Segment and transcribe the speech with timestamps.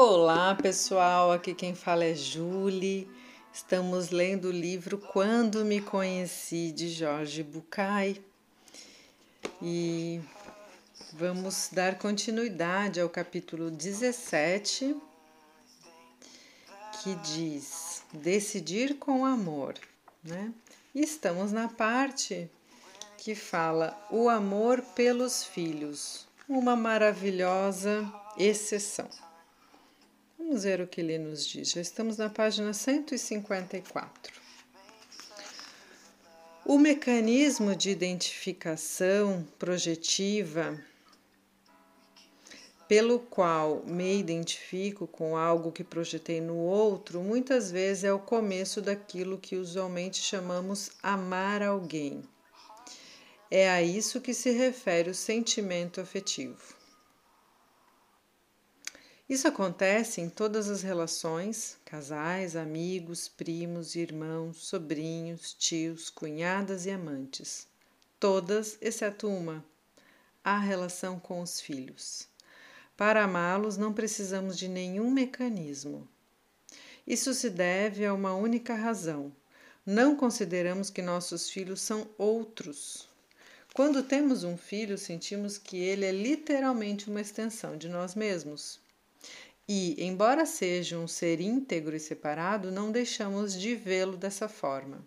[0.00, 3.10] Olá pessoal, aqui quem fala é Julie.
[3.52, 8.22] Estamos lendo o livro Quando Me Conheci de Jorge Bucay
[9.60, 10.20] e
[11.14, 14.94] vamos dar continuidade ao capítulo 17
[17.02, 19.74] que diz Decidir com amor,
[20.22, 20.52] né?
[20.94, 22.48] E estamos na parte
[23.16, 29.08] que fala o amor pelos filhos, uma maravilhosa exceção.
[30.48, 31.72] Vamos ver o que ele nos diz.
[31.72, 34.40] Já estamos na página 154.
[36.64, 40.82] O mecanismo de identificação projetiva
[42.88, 48.80] pelo qual me identifico com algo que projetei no outro, muitas vezes é o começo
[48.80, 52.22] daquilo que usualmente chamamos amar alguém.
[53.50, 56.77] É a isso que se refere o sentimento afetivo.
[59.28, 67.66] Isso acontece em todas as relações: casais, amigos, primos, irmãos, sobrinhos, tios, cunhadas e amantes.
[68.18, 69.62] Todas, exceto uma:
[70.42, 72.26] a relação com os filhos.
[72.96, 76.08] Para amá-los, não precisamos de nenhum mecanismo.
[77.06, 79.30] Isso se deve a uma única razão.
[79.84, 83.06] Não consideramos que nossos filhos são outros.
[83.74, 88.80] Quando temos um filho, sentimos que ele é literalmente uma extensão de nós mesmos.
[89.68, 95.04] E, embora seja um ser íntegro e separado, não deixamos de vê-lo dessa forma.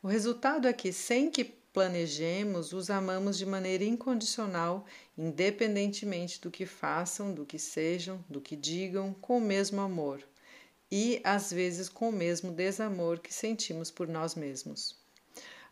[0.00, 4.86] O resultado é que, sem que planejemos, os amamos de maneira incondicional,
[5.18, 10.22] independentemente do que façam, do que sejam, do que digam, com o mesmo amor
[10.88, 14.96] e, às vezes, com o mesmo desamor que sentimos por nós mesmos.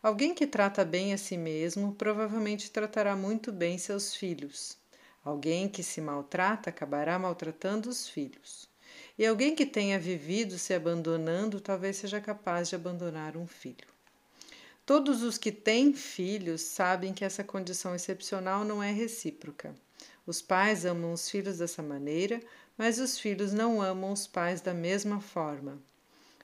[0.01, 4.82] Alguém que trata bem a si mesmo provavelmente tratará muito bem seus filhos.
[5.23, 8.67] Alguém que se maltrata acabará maltratando os filhos.
[9.17, 13.87] E alguém que tenha vivido se abandonando talvez seja capaz de abandonar um filho.
[14.85, 19.73] Todos os que têm filhos sabem que essa condição excepcional não é recíproca.
[20.27, 22.41] Os pais amam os filhos dessa maneira,
[22.77, 25.81] mas os filhos não amam os pais da mesma forma.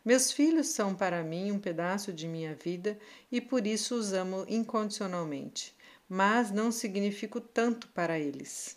[0.05, 2.97] Meus filhos são para mim um pedaço de minha vida
[3.29, 5.75] e por isso os amo incondicionalmente
[6.09, 8.75] mas não significo tanto para eles.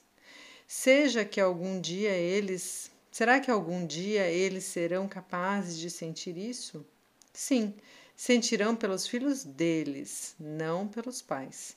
[0.67, 2.91] Seja que algum dia eles.
[3.11, 6.85] Será que algum dia eles serão capazes de sentir isso?
[7.33, 7.75] Sim,
[8.15, 11.77] sentirão pelos filhos deles, não pelos pais.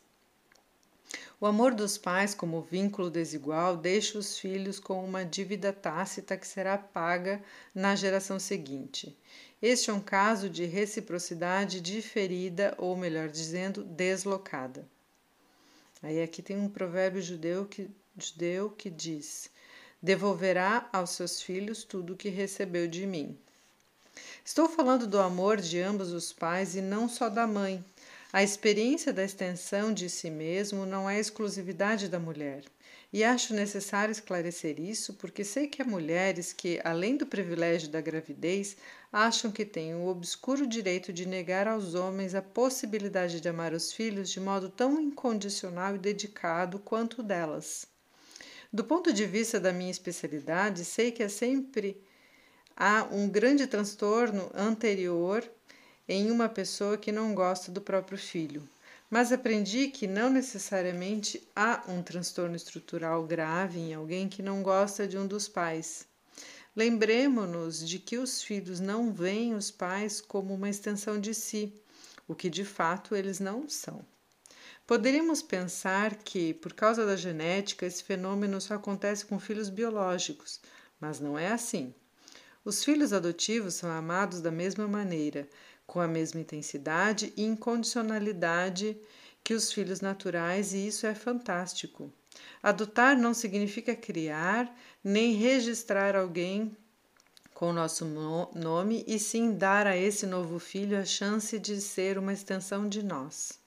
[1.39, 6.47] O amor dos pais, como vínculo desigual, deixa os filhos com uma dívida tácita que
[6.47, 7.41] será paga
[7.73, 9.17] na geração seguinte.
[9.61, 14.87] Este é um caso de reciprocidade diferida, ou melhor dizendo, deslocada.
[16.05, 19.49] Aí aqui tem um provérbio judeu que, judeu que diz:
[19.99, 23.35] Devolverá aos seus filhos tudo o que recebeu de mim.
[24.45, 27.83] Estou falando do amor de ambos os pais e não só da mãe.
[28.31, 32.63] A experiência da extensão de si mesmo não é exclusividade da mulher.
[33.15, 38.01] E acho necessário esclarecer isso porque sei que há mulheres que, além do privilégio da
[38.01, 38.75] gravidez,
[39.09, 43.93] acham que têm o obscuro direito de negar aos homens a possibilidade de amar os
[43.93, 47.87] filhos de modo tão incondicional e dedicado quanto delas.
[48.73, 51.95] Do ponto de vista da minha especialidade, sei que é sempre
[52.75, 55.41] há um grande transtorno anterior
[56.05, 58.67] em uma pessoa que não gosta do próprio filho.
[59.09, 65.07] Mas aprendi que não necessariamente há um transtorno estrutural grave em alguém que não gosta
[65.07, 66.07] de um dos pais.
[66.75, 71.73] Lembremos-nos de que os filhos não veem os pais como uma extensão de si,
[72.27, 74.05] o que de fato eles não são.
[74.85, 80.59] Poderíamos pensar que, por causa da genética, esse fenômeno só acontece com filhos biológicos,
[80.99, 81.93] mas não é assim.
[82.63, 85.47] Os filhos adotivos são amados da mesma maneira,
[85.85, 88.97] com a mesma intensidade e incondicionalidade
[89.43, 92.11] que os filhos naturais, e isso é fantástico.
[92.61, 96.75] Adotar não significa criar nem registrar alguém
[97.53, 102.33] com nosso nome, e sim dar a esse novo filho a chance de ser uma
[102.33, 103.64] extensão de nós.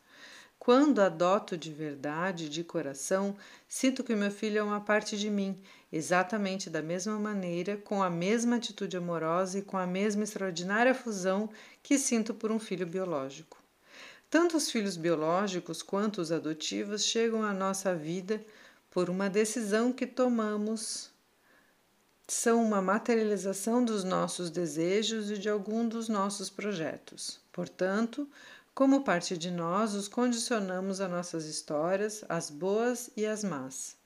[0.69, 3.35] Quando adoto de verdade, de coração,
[3.67, 5.59] sinto que meu filho é uma parte de mim,
[5.91, 11.49] exatamente da mesma maneira, com a mesma atitude amorosa e com a mesma extraordinária fusão
[11.83, 13.57] que sinto por um filho biológico.
[14.29, 18.45] Tanto os filhos biológicos quanto os adotivos chegam à nossa vida
[18.91, 21.11] por uma decisão que tomamos.
[22.27, 27.41] São uma materialização dos nossos desejos e de algum dos nossos projetos.
[27.51, 28.29] Portanto,
[28.79, 33.97] como parte de nós, os condicionamos a nossas histórias, as boas e as más.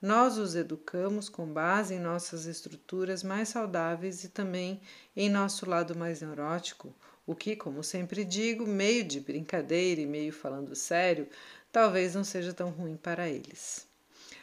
[0.00, 4.80] nós os educamos com base em nossas estruturas mais saudáveis e também
[5.16, 6.94] em nosso lado mais neurótico,
[7.26, 11.26] o que, como sempre digo, meio de brincadeira e meio falando sério,
[11.72, 13.84] talvez não seja tão ruim para eles.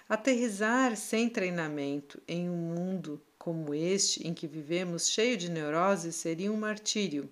[0.10, 6.52] Aterrizar sem treinamento em um mundo como este em que vivemos cheio de neuroses seria
[6.52, 7.32] um martírio.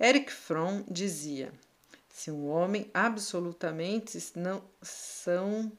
[0.00, 1.52] Eric Fromm dizia:
[2.08, 5.72] se um homem absolutamente não são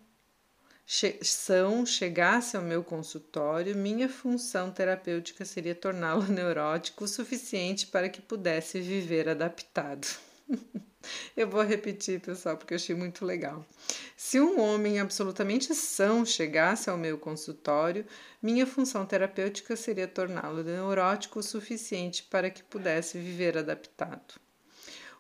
[1.21, 8.21] são chegasse ao meu consultório, minha função terapêutica seria torná-lo neurótico o suficiente para que
[8.21, 10.07] pudesse viver adaptado.
[11.36, 13.66] eu vou repetir, pessoal, porque eu achei muito legal.
[14.18, 18.06] Se um homem absolutamente são chegasse ao meu consultório,
[18.42, 24.36] minha função terapêutica seria torná-lo neurótico o suficiente para que pudesse viver adaptado.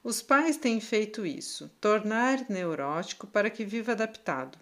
[0.03, 4.57] Os pais têm feito isso, tornar neurótico para que viva adaptado.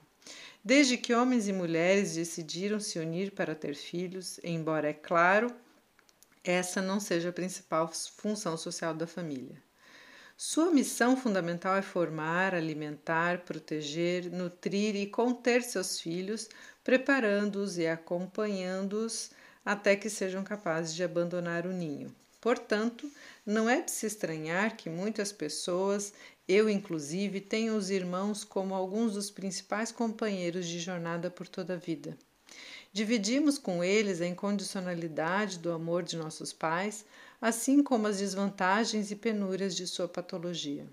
[0.64, 5.50] Desde que homens e mulheres decidiram se unir para ter filhos, embora, é claro,
[6.44, 9.67] essa não seja a principal função social da família.
[10.40, 16.48] Sua missão fundamental é formar, alimentar, proteger, nutrir e conter seus filhos,
[16.84, 19.32] preparando-os e acompanhando-os
[19.66, 22.14] até que sejam capazes de abandonar o ninho.
[22.40, 23.12] Portanto,
[23.44, 26.14] não é de se estranhar que muitas pessoas
[26.48, 31.78] eu, inclusive, tenho os irmãos como alguns dos principais companheiros de jornada por toda a
[31.78, 32.16] vida.
[32.94, 37.06] Dividimos com eles a incondicionalidade do amor de nossos pais,
[37.42, 40.88] assim como as desvantagens e penúrias de sua patologia.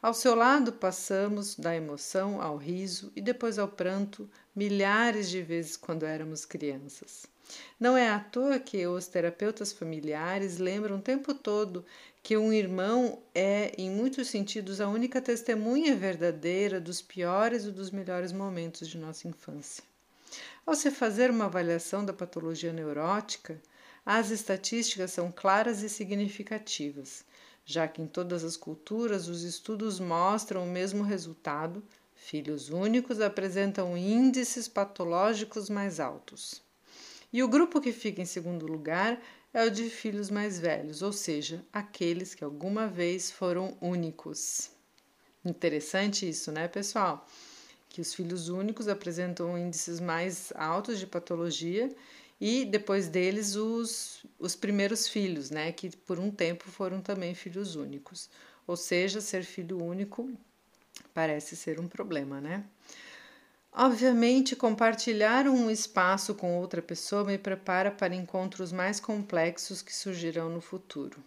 [0.00, 5.76] Ao seu lado, passamos da emoção ao riso e depois ao pranto milhares de vezes
[5.76, 7.26] quando éramos crianças.
[7.78, 11.84] Não é à toa que os terapeutas familiares lembram o tempo todo
[12.22, 17.90] que um irmão é, em muitos sentidos, a única testemunha verdadeira dos piores e dos
[17.90, 19.84] melhores momentos de nossa infância.
[20.66, 23.60] Ao se fazer uma avaliação da patologia neurótica,
[24.06, 27.24] as estatísticas são claras e significativas,
[27.64, 31.82] já que em todas as culturas os estudos mostram o mesmo resultado:
[32.14, 36.62] filhos únicos apresentam índices patológicos mais altos.
[37.32, 39.20] E o grupo que fica em segundo lugar
[39.52, 44.70] é o de filhos mais velhos, ou seja, aqueles que alguma vez foram únicos.
[45.44, 47.26] Interessante isso, né, pessoal?
[47.88, 51.92] Que os filhos únicos apresentam índices mais altos de patologia
[52.40, 57.76] e depois deles os, os primeiros filhos, né, que por um tempo foram também filhos
[57.76, 58.28] únicos.
[58.66, 60.30] Ou seja, ser filho único
[61.14, 62.64] parece ser um problema, né?
[63.72, 70.48] Obviamente, compartilhar um espaço com outra pessoa me prepara para encontros mais complexos que surgirão
[70.48, 71.22] no futuro.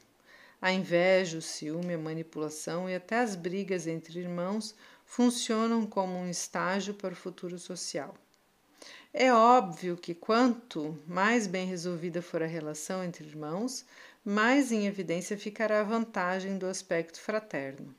[0.60, 4.76] A inveja, o ciúme, a manipulação e até as brigas entre irmãos
[5.06, 8.16] funcionam como um estágio para o futuro social.
[9.14, 13.84] É óbvio que quanto mais bem resolvida for a relação entre irmãos,
[14.24, 17.96] mais em evidência ficará a vantagem do aspecto fraterno.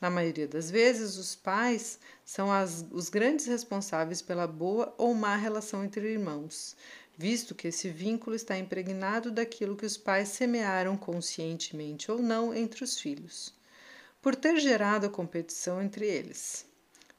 [0.00, 5.36] Na maioria das vezes, os pais são as, os grandes responsáveis pela boa ou má
[5.36, 6.74] relação entre irmãos,
[7.18, 12.82] visto que esse vínculo está impregnado daquilo que os pais semearam conscientemente ou não entre
[12.82, 13.54] os filhos,
[14.22, 16.65] por ter gerado a competição entre eles,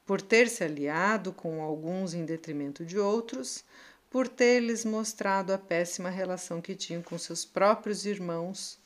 [0.08, 3.62] por ter se aliado com alguns em detrimento de outros,
[4.08, 8.78] por ter lhes mostrado a péssima relação que tinham com seus próprios irmãos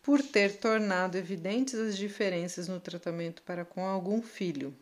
[0.00, 4.72] por ter tornado evidentes as diferenças no tratamento para com algum filho.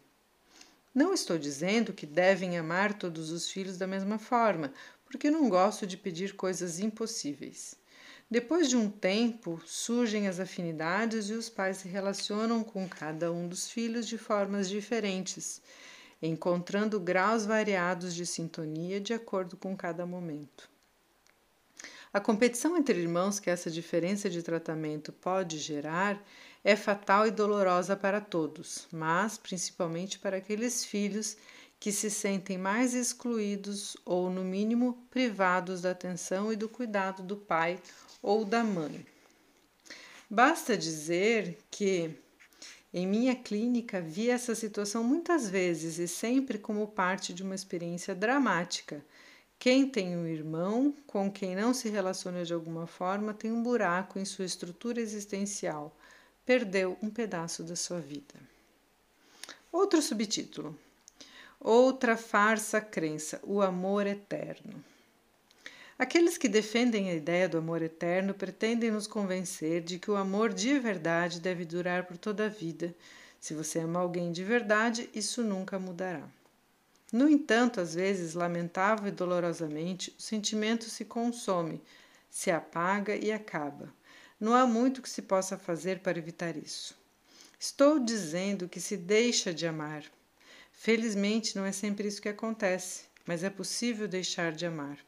[0.95, 4.75] Não estou dizendo que devem amar todos os filhos da mesma forma,
[5.07, 7.75] porque não gosto de pedir coisas impossíveis.
[8.29, 13.47] Depois de um tempo, surgem as afinidades e os pais se relacionam com cada um
[13.47, 15.63] dos filhos de formas diferentes,
[16.21, 20.69] encontrando graus variados de sintonia de acordo com cada momento.
[22.13, 26.21] A competição entre irmãos que essa diferença de tratamento pode gerar
[26.65, 31.37] é fatal e dolorosa para todos, mas principalmente para aqueles filhos
[31.79, 37.37] que se sentem mais excluídos ou, no mínimo, privados da atenção e do cuidado do
[37.37, 37.79] pai
[38.27, 39.07] ou da mãe.
[40.29, 42.11] Basta dizer que
[42.93, 48.17] em minha clínica vi essa situação muitas vezes e sempre como parte de uma experiência
[48.17, 49.01] dramática
[49.61, 54.19] quem tem um irmão com quem não se relaciona de alguma forma tem um buraco
[54.19, 55.97] em sua estrutura existencial,
[56.45, 58.35] perdeu um pedaço da sua vida.
[59.73, 60.77] Outro subtítulo:
[61.59, 64.85] Outra farsa crença, o amor eterno.
[65.99, 70.53] Aqueles que defendem a ideia do amor eterno pretendem nos convencer de que o amor
[70.53, 72.95] de verdade deve durar por toda a vida.
[73.41, 76.29] Se você ama alguém de verdade, isso nunca mudará.
[77.11, 81.81] No entanto, às vezes, lamentável e dolorosamente, o sentimento se consome,
[82.29, 83.91] se apaga e acaba.
[84.39, 86.95] Não há muito que se possa fazer para evitar isso.
[87.59, 90.05] Estou dizendo que se deixa de amar.
[90.73, 95.06] Felizmente, não é sempre isso que acontece, mas é possível deixar de amar.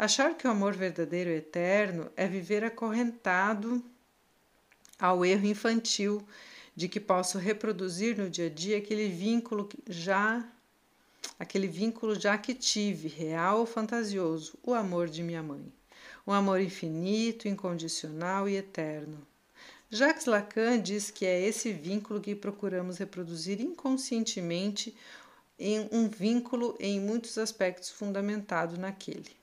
[0.00, 3.84] Achar que o amor verdadeiro é eterno é viver acorrentado
[4.98, 6.26] ao erro infantil
[6.74, 10.42] de que posso reproduzir no dia a dia aquele vínculo já
[11.38, 15.70] aquele vínculo já que tive, real ou fantasioso, o amor de minha mãe.
[16.26, 19.18] Um amor infinito, incondicional e eterno.
[19.90, 24.96] Jacques Lacan diz que é esse vínculo que procuramos reproduzir inconscientemente
[25.58, 29.38] em um vínculo em muitos aspectos fundamentado naquele.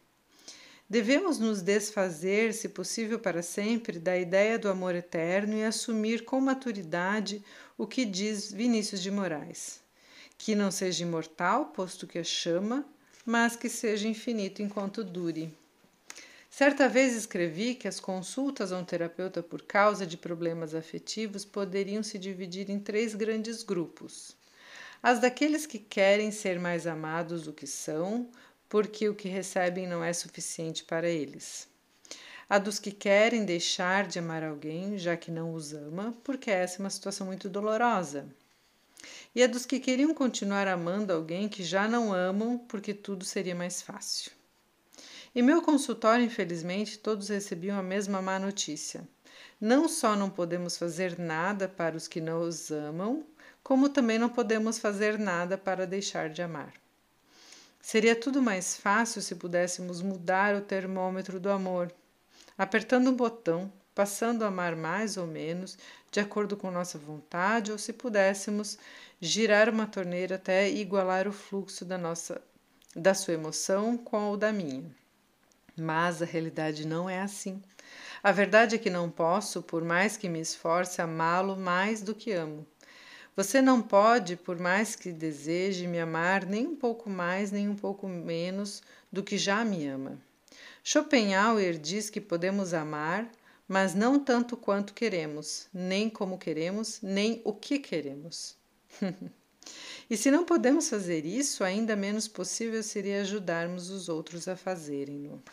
[0.90, 6.40] Devemos nos desfazer, se possível para sempre, da ideia do amor eterno e assumir com
[6.40, 7.44] maturidade
[7.78, 9.82] o que diz Vinícius de Moraes:
[10.38, 12.86] que não seja imortal, posto que a chama,
[13.26, 15.54] mas que seja infinito enquanto dure.
[16.50, 22.02] Certa vez escrevi que as consultas a um terapeuta por causa de problemas afetivos poderiam
[22.02, 24.38] se dividir em três grandes grupos:
[25.04, 28.30] as daqueles que querem ser mais amados do que são,
[28.70, 31.68] porque o que recebem não é suficiente para eles.
[32.50, 36.78] A dos que querem deixar de amar alguém, já que não os ama, porque essa
[36.78, 38.26] é uma situação muito dolorosa.
[39.36, 43.54] E a dos que queriam continuar amando alguém que já não amam, porque tudo seria
[43.54, 44.32] mais fácil.
[45.36, 49.08] Em meu consultório, infelizmente, todos recebiam a mesma má notícia.
[49.60, 53.26] Não só não podemos fazer nada para os que não os amam,
[53.62, 56.74] como também não podemos fazer nada para deixar de amar.
[57.88, 61.90] Seria tudo mais fácil se pudéssemos mudar o termômetro do amor,
[62.58, 65.78] apertando um botão, passando a amar mais ou menos,
[66.12, 68.78] de acordo com nossa vontade, ou se pudéssemos
[69.22, 72.42] girar uma torneira até igualar o fluxo da nossa
[72.94, 74.84] da sua emoção com o da minha.
[75.78, 77.62] Mas a realidade não é assim.
[78.22, 82.34] A verdade é que não posso, por mais que me esforce, amá-lo mais do que
[82.34, 82.68] amo.
[83.38, 87.76] Você não pode, por mais que deseje me amar, nem um pouco mais, nem um
[87.76, 90.20] pouco menos do que já me ama.
[90.84, 93.32] Schopenhauer diz que podemos amar,
[93.68, 98.58] mas não tanto quanto queremos, nem como queremos, nem o que queremos.
[100.10, 105.44] e se não podemos fazer isso, ainda menos possível seria ajudarmos os outros a fazerem-no.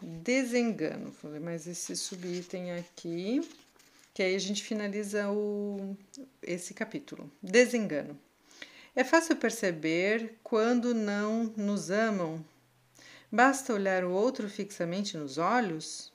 [0.00, 1.14] Desengano.
[1.22, 3.42] Vou ler mais esse subitem aqui
[4.20, 5.96] que aí a gente finaliza o,
[6.42, 7.32] esse capítulo.
[7.42, 8.20] Desengano.
[8.94, 12.44] É fácil perceber quando não nos amam.
[13.32, 16.12] Basta olhar o outro fixamente nos olhos?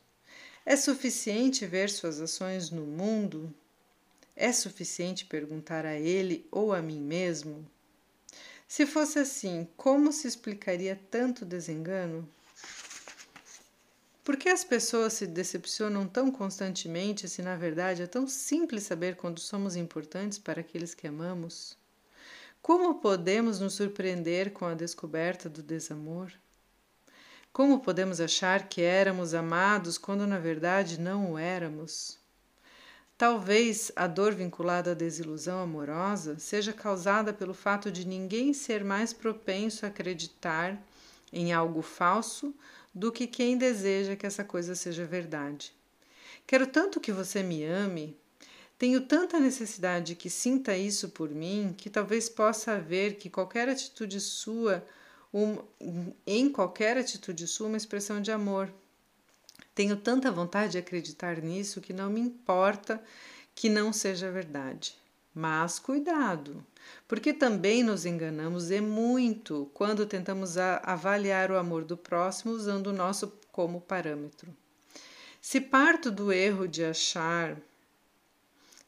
[0.63, 3.51] É suficiente ver suas ações no mundo?
[4.35, 7.67] É suficiente perguntar a ele ou a mim mesmo?
[8.67, 12.29] Se fosse assim, como se explicaria tanto desengano?
[14.25, 19.15] Por que as pessoas se decepcionam tão constantemente se, na verdade, é tão simples saber
[19.15, 21.77] quando somos importantes para aqueles que amamos?
[22.60, 26.32] Como podemos nos surpreender com a descoberta do desamor?
[27.53, 32.17] Como podemos achar que éramos amados quando, na verdade, não o éramos?
[33.15, 39.13] Talvez a dor vinculada à desilusão amorosa seja causada pelo fato de ninguém ser mais
[39.13, 40.84] propenso a acreditar
[41.32, 42.53] em algo falso
[42.94, 45.74] do que quem deseja que essa coisa seja verdade.
[46.48, 48.17] Quero tanto que você me ame,
[48.77, 53.70] tenho tanta necessidade de que sinta isso por mim, que talvez possa ver que qualquer
[53.70, 54.86] atitude sua,
[55.34, 55.58] um,
[56.27, 58.72] em qualquer atitude sua, uma expressão de amor.
[59.74, 63.01] Tenho tanta vontade de acreditar nisso que não me importa
[63.53, 64.96] que não seja verdade.
[65.34, 66.65] Mas cuidado,
[67.07, 72.93] porque também nos enganamos e muito quando tentamos avaliar o amor do próximo usando o
[72.93, 74.55] nosso como parâmetro.
[75.41, 77.57] Se parto do erro de achar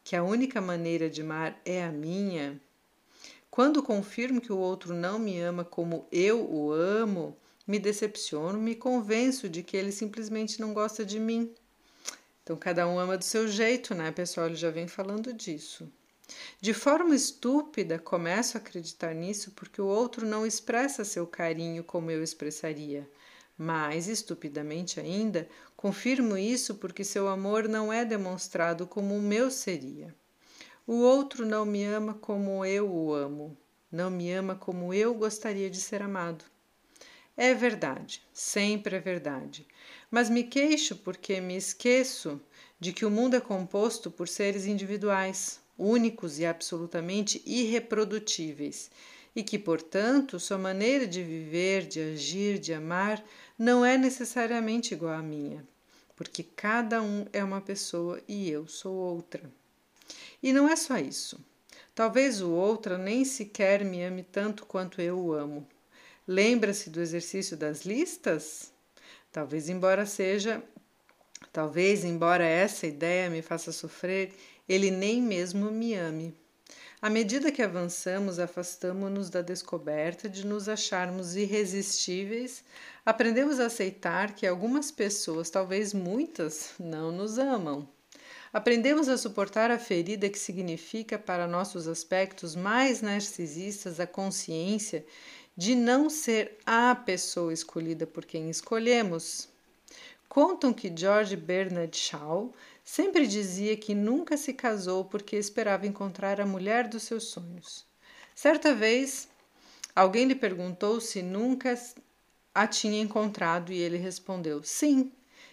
[0.03, 2.59] que a única maneira de amar é a minha,
[3.51, 7.37] quando confirmo que o outro não me ama como eu o amo,
[7.67, 11.53] me decepciono, me convenço de que ele simplesmente não gosta de mim.
[12.41, 14.47] Então, cada um ama do seu jeito, né, pessoal?
[14.47, 15.91] Ele já vem falando disso.
[16.59, 22.11] De forma estúpida, começo a acreditar nisso porque o outro não expressa seu carinho como
[22.11, 23.09] eu expressaria.
[23.57, 30.13] Mais estupidamente ainda, confirmo isso porque seu amor não é demonstrado como o meu seria.
[30.85, 33.57] O outro não me ama como eu o amo,
[33.91, 36.43] não me ama como eu gostaria de ser amado.
[37.37, 39.65] É verdade, sempre é verdade.
[40.11, 42.41] Mas me queixo porque me esqueço
[42.79, 48.89] de que o mundo é composto por seres individuais únicos e absolutamente irreprodutíveis,
[49.35, 53.23] e que, portanto, sua maneira de viver, de agir, de amar
[53.57, 55.63] não é necessariamente igual à minha,
[56.15, 59.43] porque cada um é uma pessoa e eu sou outra.
[60.41, 61.39] E não é só isso.
[61.93, 65.67] Talvez o outro nem sequer me ame tanto quanto eu o amo.
[66.27, 68.71] Lembra-se do exercício das listas?
[69.31, 70.63] Talvez, embora seja,
[71.51, 74.33] talvez, embora essa ideia me faça sofrer,
[74.67, 76.33] ele nem mesmo me ame.
[76.99, 82.63] À medida que avançamos, afastamos-nos da descoberta de nos acharmos irresistíveis,
[83.05, 87.87] aprendemos a aceitar que algumas pessoas, talvez muitas, não nos amam.
[88.51, 95.05] Aprendemos a suportar a ferida que significa para nossos aspectos mais narcisistas a consciência
[95.55, 99.47] de não ser a pessoa escolhida por quem escolhemos.
[100.27, 102.51] Contam que George Bernard Shaw
[102.89, 107.85] Sempre dizia que nunca se casou porque esperava encontrar a mulher dos seus sonhos.
[108.33, 109.27] Certa vez,
[109.93, 111.77] alguém lhe perguntou se nunca
[112.55, 115.11] a tinha encontrado e ele respondeu: Sim,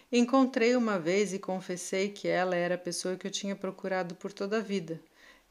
[0.09, 4.31] encontrei uma vez e confessei que ela era a pessoa que eu tinha procurado por
[4.31, 4.97] toda a vida.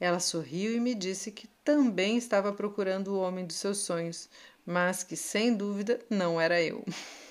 [0.01, 4.31] Ela sorriu e me disse que também estava procurando o homem dos seus sonhos,
[4.65, 6.83] mas que sem dúvida não era eu.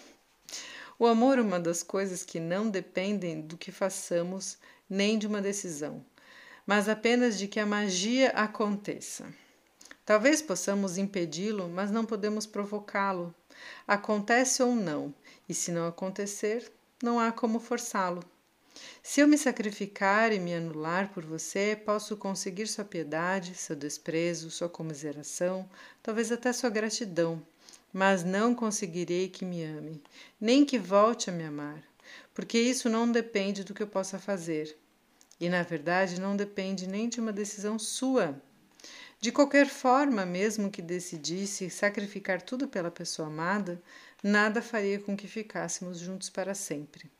[1.03, 4.57] O amor é uma das coisas que não dependem do que façamos
[4.89, 6.01] nem de uma decisão,
[6.65, 9.25] mas apenas de que a magia aconteça.
[10.05, 13.35] Talvez possamos impedi-lo, mas não podemos provocá-lo.
[13.85, 15.13] Acontece ou não,
[15.49, 16.71] e se não acontecer,
[17.03, 18.23] não há como forçá-lo.
[19.03, 24.49] Se eu me sacrificar e me anular por você, posso conseguir sua piedade, seu desprezo,
[24.49, 25.69] sua comiseração,
[26.01, 27.45] talvez até sua gratidão
[27.93, 30.01] mas não conseguirei que me ame,
[30.41, 31.83] nem que volte a me amar,
[32.33, 34.75] porque isso não depende do que eu possa fazer.
[35.39, 38.41] E, na verdade, não depende nem de uma decisão sua.
[39.21, 43.81] De qualquer forma, mesmo que decidisse sacrificar tudo pela pessoa amada,
[44.21, 47.11] nada faria com que ficássemos juntos para sempre.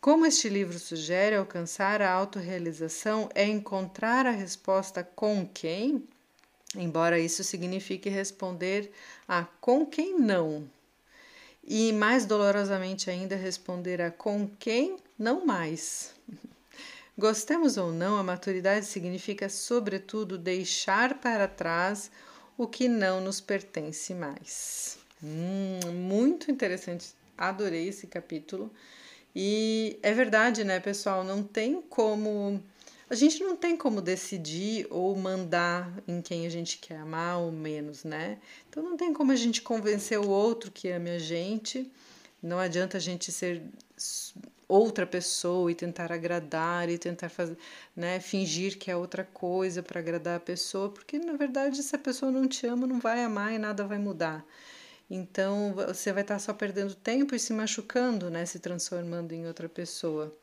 [0.00, 6.08] Como este livro sugere, alcançar a autorrealização é encontrar a resposta com quem
[6.76, 8.90] embora isso signifique responder
[9.26, 10.68] a com quem não.
[11.64, 16.14] E mais dolorosamente ainda responder a com quem não mais.
[17.16, 22.10] Gostemos ou não, a maturidade significa, sobretudo, deixar para trás
[22.56, 24.98] o que não nos pertence mais.
[25.22, 28.72] Hum, muito interessante, adorei esse capítulo.
[29.34, 31.22] E é verdade, né, pessoal?
[31.22, 32.62] Não tem como
[33.10, 37.52] a gente não tem como decidir ou mandar em quem a gente quer amar ou
[37.52, 38.38] menos, né?
[38.68, 41.90] Então não tem como a gente convencer o outro que ame a gente.
[42.42, 43.62] Não adianta a gente ser
[44.72, 47.58] outra pessoa e tentar agradar e tentar fazer,
[47.94, 51.98] né, fingir que é outra coisa para agradar a pessoa, porque na verdade se a
[51.98, 54.44] pessoa não te ama, não vai amar e nada vai mudar.
[55.10, 59.68] Então você vai estar só perdendo tempo e se machucando, né, se transformando em outra
[59.68, 60.34] pessoa.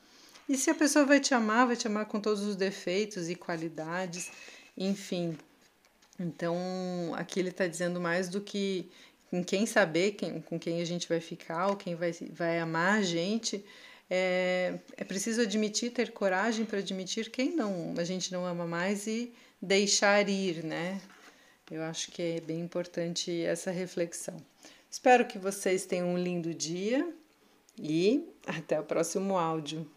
[0.49, 3.35] E se a pessoa vai te amar, vai te amar com todos os defeitos e
[3.35, 4.31] qualidades,
[4.75, 5.37] enfim.
[6.19, 6.57] Então,
[7.15, 8.89] aqui ele está dizendo mais do que
[9.29, 12.97] com quem saber quem, com quem a gente vai ficar ou quem vai, vai amar
[12.97, 13.63] a gente.
[14.09, 19.05] É, é preciso admitir, ter coragem para admitir quem não a gente não ama mais
[19.05, 19.31] e
[19.61, 20.99] deixar ir, né?
[21.69, 24.35] Eu acho que é bem importante essa reflexão.
[24.89, 27.07] Espero que vocês tenham um lindo dia
[27.77, 29.87] e até o próximo áudio.